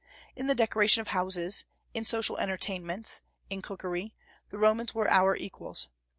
[0.35, 1.63] In the decoration of houses,
[1.93, 4.15] in social entertainments, in cookery,
[4.49, 5.89] the Romans were our equals.